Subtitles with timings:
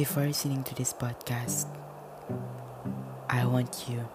[0.00, 1.68] Before listening to this podcast,
[3.28, 4.08] I want you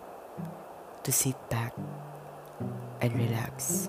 [1.03, 1.77] to sit back
[3.01, 3.87] and relax.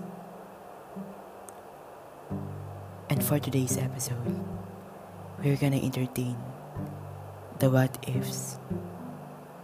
[3.09, 4.45] And for today's episode,
[5.43, 6.37] we're gonna entertain
[7.61, 8.61] the what ifs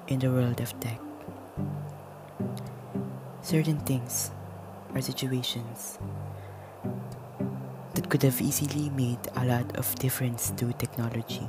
[0.09, 1.05] in the world of tech.
[3.43, 4.31] Certain things
[4.95, 5.99] or situations
[7.93, 11.45] that could have easily made a lot of difference to technology.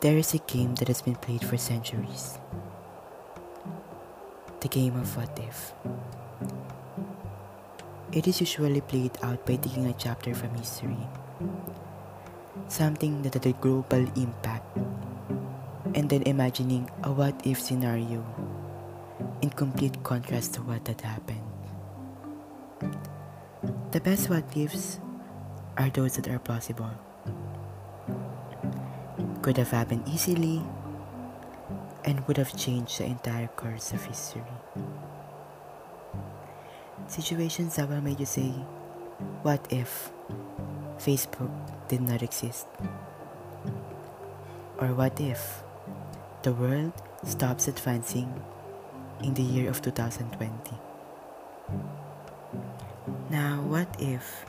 [0.00, 2.38] There is a game that has been played for centuries.
[4.60, 5.74] The game of what if.
[8.10, 10.96] It is usually played out by taking a chapter from history,
[12.68, 14.64] something that had a global impact,
[15.92, 18.24] and then imagining a what if scenario
[19.42, 21.44] in complete contrast to what had happened.
[23.92, 24.98] The best what ifs
[25.76, 26.96] are those that are plausible
[29.42, 30.62] could have happened easily
[32.04, 34.42] and would have changed the entire course of history.
[37.06, 38.52] Situations that will make you say,
[39.42, 40.12] What if
[40.98, 41.50] Facebook
[41.88, 42.66] did not exist?
[44.78, 45.62] Or what if
[46.42, 46.92] the world
[47.24, 48.32] stops advancing
[49.22, 50.76] in the year of 2020?
[53.30, 54.44] Now, what if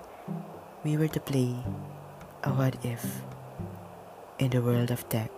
[0.84, 1.56] we were to play
[2.44, 3.22] a what if
[4.42, 5.30] in the world of tech.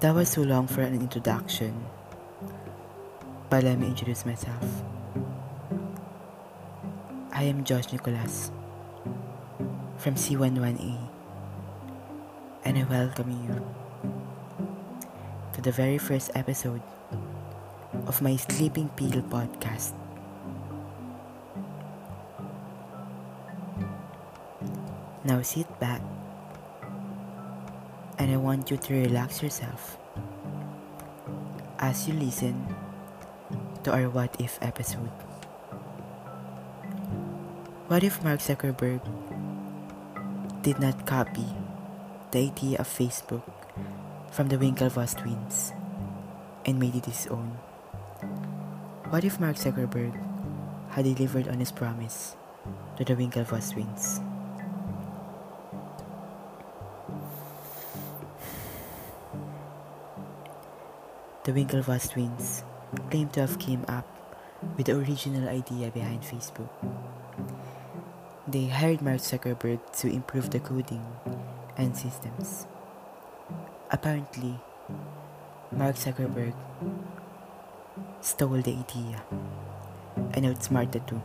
[0.00, 1.84] That was too long for an introduction,
[3.50, 4.64] but let me introduce myself.
[7.30, 8.50] I am Josh Nicolas
[9.98, 10.96] from C11A,
[12.64, 13.60] and I welcome you
[15.52, 16.80] to the very first episode
[18.06, 19.92] of my Sleeping Pill podcast.
[25.22, 26.00] Now sit back
[28.16, 29.98] and I want you to relax yourself
[31.78, 32.56] as you listen
[33.84, 35.12] to our What If episode.
[37.92, 39.04] What if Mark Zuckerberg
[40.62, 41.44] did not copy
[42.30, 43.44] the idea of Facebook
[44.32, 45.74] from the Winklevoss twins
[46.64, 47.60] and made it his own?
[49.12, 50.16] What if Mark Zuckerberg
[50.96, 52.36] had delivered on his promise
[52.96, 54.22] to the Winklevoss twins?
[61.42, 62.62] The Winklevoss twins
[63.08, 64.04] claim to have came up
[64.76, 66.68] with the original idea behind Facebook.
[68.46, 71.02] They hired Mark Zuckerberg to improve the coding
[71.78, 72.66] and systems.
[73.90, 74.60] Apparently,
[75.72, 76.52] Mark Zuckerberg
[78.20, 79.22] stole the idea
[80.34, 81.22] and outsmarted the two.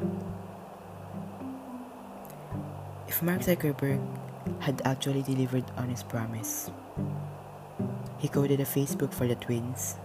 [3.10, 4.00] If Mark Zuckerberg
[4.62, 6.72] had actually delivered on his promise,
[8.18, 9.98] he coded a Facebook for the twins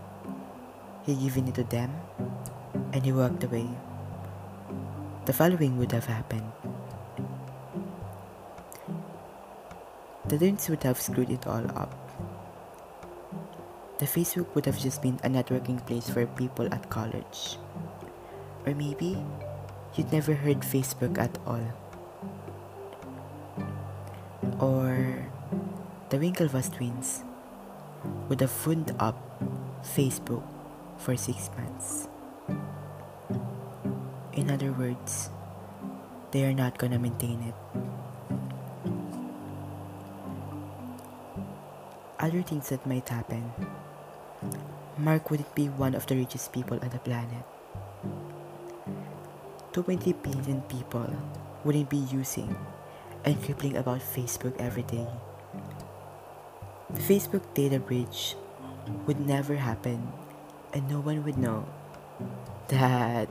[1.05, 1.91] he given it to them,
[2.93, 3.69] and he walked away.
[5.25, 6.53] The following would have happened.
[10.29, 11.95] The twins would have screwed it all up.
[13.99, 17.59] The Facebook would have just been a networking place for people at college.
[18.65, 19.19] Or maybe
[19.95, 21.65] you'd never heard Facebook at all.
[24.61, 25.27] Or
[26.11, 27.25] the Winklevoss twins
[28.29, 29.17] would have phoned up
[29.83, 30.60] Facebook
[31.01, 32.09] for six months.
[34.37, 35.33] In other words,
[36.31, 37.57] they are not gonna maintain it.
[42.21, 43.49] Other things that might happen.
[45.01, 47.49] Mark wouldn't be one of the richest people on the planet.
[49.73, 51.09] 20 billion people
[51.65, 52.53] wouldn't be using
[53.25, 55.09] and crippling about Facebook every day.
[56.93, 58.37] The Facebook data breach
[59.07, 60.20] would never happen
[60.73, 61.67] and no one would know
[62.69, 63.29] that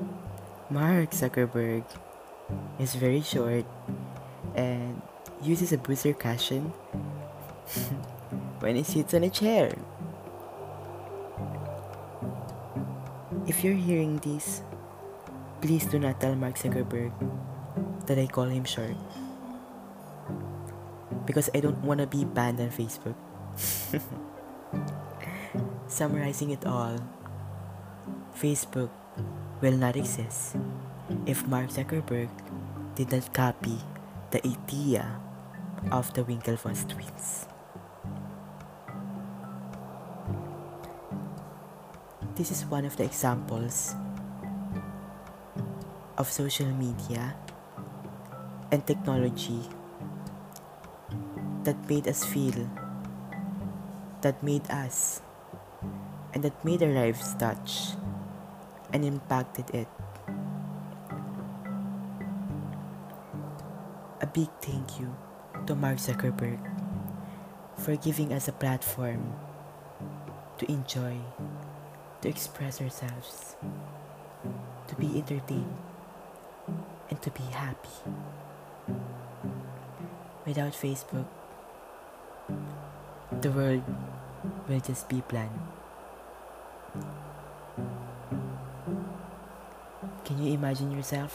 [0.70, 1.84] Mark Zuckerberg
[2.80, 3.66] is very short
[4.56, 5.02] and
[5.42, 6.66] uses a booster cushion
[8.60, 9.74] when he sits on a chair.
[13.48, 14.62] If you're hearing this,
[15.62, 17.12] please do not tell Mark Zuckerberg
[18.06, 18.98] that I call him short.
[21.26, 23.16] Because I don't want to be banned on Facebook.
[25.88, 27.00] Summarizing it all,
[28.36, 28.90] Facebook
[29.62, 30.56] will not exist
[31.26, 32.30] if Mark Zuckerberg
[32.96, 33.78] did not copy
[34.32, 35.20] the idea
[35.92, 37.48] of the Winklevoss twins.
[42.36, 43.96] This is one of the examples
[46.18, 47.36] of social media
[48.72, 49.64] and technology
[51.64, 52.70] that made us feel,
[54.22, 55.22] that made us,
[56.34, 57.96] and that made our lives touch
[58.94, 59.88] and impacted it.
[64.22, 65.16] A big thank you
[65.66, 66.60] to Mark Zuckerberg
[67.78, 69.34] for giving us a platform
[70.58, 71.16] to enjoy,
[72.22, 73.56] to express ourselves,
[74.88, 75.78] to be entertained,
[77.10, 78.12] and to be happy.
[80.46, 81.28] Without Facebook,
[83.42, 83.84] the world
[84.68, 85.60] will just be bland.
[90.30, 91.34] Can you imagine yourself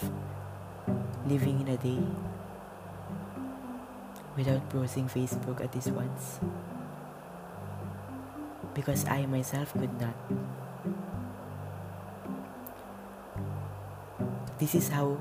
[1.26, 1.98] living in a day
[4.36, 6.38] without browsing Facebook at least once?
[8.72, 10.14] Because I myself could not.
[14.62, 15.18] This is how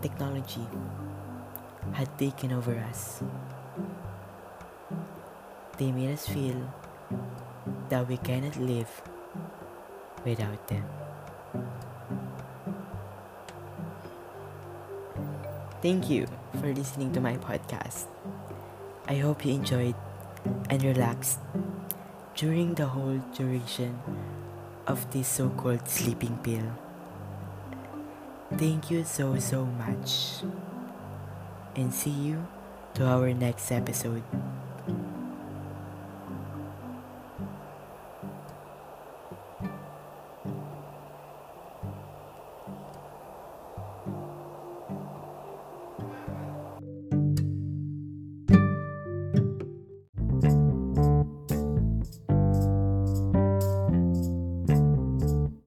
[0.00, 0.64] technology
[1.92, 3.20] had taken over us.
[5.76, 6.56] They made us feel
[7.90, 8.88] that we cannot live
[10.24, 11.05] without them.
[15.86, 16.26] Thank you
[16.58, 18.10] for listening to my podcast.
[19.06, 19.94] I hope you enjoyed
[20.68, 21.38] and relaxed
[22.34, 23.94] during the whole duration
[24.88, 26.74] of this so called sleeping pill.
[28.58, 30.42] Thank you so, so much.
[31.76, 32.48] And see you
[32.94, 34.24] to our next episode.